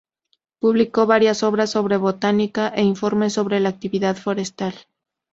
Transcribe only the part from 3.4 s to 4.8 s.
la actividad forestal.